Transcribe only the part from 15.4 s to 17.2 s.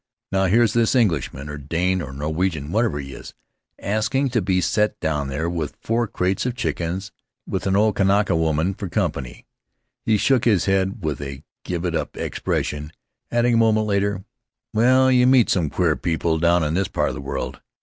some queer people down in this part of